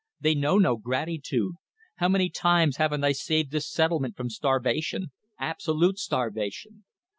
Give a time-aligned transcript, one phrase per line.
[0.19, 1.51] They know no gratitude.
[1.97, 5.11] How many times haven't I saved this settlement from starvation?
[5.37, 6.85] Absolute starvation.